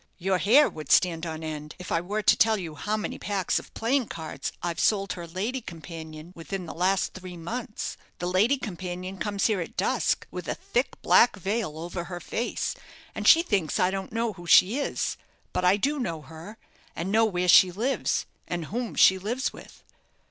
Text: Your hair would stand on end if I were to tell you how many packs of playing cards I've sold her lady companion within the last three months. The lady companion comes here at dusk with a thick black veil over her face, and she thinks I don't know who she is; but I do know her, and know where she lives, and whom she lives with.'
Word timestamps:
Your 0.17 0.39
hair 0.39 0.67
would 0.67 0.91
stand 0.91 1.27
on 1.27 1.43
end 1.43 1.75
if 1.77 1.91
I 1.91 2.01
were 2.01 2.23
to 2.23 2.35
tell 2.35 2.57
you 2.57 2.73
how 2.73 2.97
many 2.97 3.19
packs 3.19 3.59
of 3.59 3.71
playing 3.75 4.07
cards 4.07 4.51
I've 4.63 4.79
sold 4.79 5.13
her 5.13 5.27
lady 5.27 5.61
companion 5.61 6.31
within 6.35 6.65
the 6.65 6.73
last 6.73 7.13
three 7.13 7.37
months. 7.37 7.97
The 8.17 8.25
lady 8.25 8.57
companion 8.57 9.19
comes 9.19 9.45
here 9.45 9.61
at 9.61 9.77
dusk 9.77 10.25
with 10.31 10.47
a 10.47 10.55
thick 10.55 10.99
black 11.03 11.35
veil 11.35 11.77
over 11.77 12.05
her 12.05 12.19
face, 12.19 12.73
and 13.13 13.27
she 13.27 13.43
thinks 13.43 13.79
I 13.79 13.91
don't 13.91 14.11
know 14.11 14.33
who 14.33 14.47
she 14.47 14.79
is; 14.79 15.17
but 15.53 15.63
I 15.63 15.77
do 15.77 15.99
know 15.99 16.23
her, 16.23 16.57
and 16.95 17.11
know 17.11 17.25
where 17.25 17.47
she 17.47 17.71
lives, 17.71 18.25
and 18.47 18.65
whom 18.73 18.95
she 18.95 19.19
lives 19.19 19.53
with.' 19.53 19.83